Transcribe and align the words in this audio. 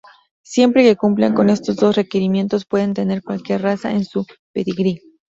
Siempre 0.41 0.81
que 0.81 0.95
cumplan 0.95 1.35
con 1.35 1.51
estos 1.51 1.75
dos 1.75 1.95
requerimientos 1.95 2.65
pueden 2.65 2.95
tener 2.95 3.21
cualquier 3.21 3.61
raza 3.61 3.91
en 3.91 4.03
su 4.03 4.25
pedigrí. 4.51 4.99